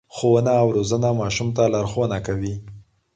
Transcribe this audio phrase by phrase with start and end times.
[0.15, 2.55] ښوونه او روزنه ماشوم ته لارښوونه کوي.